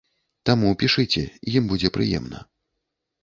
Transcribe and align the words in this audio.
Таму 0.49 0.69
пішыце, 0.83 1.25
ім 1.59 1.69
будзе 1.73 1.91
прыемна. 1.97 2.39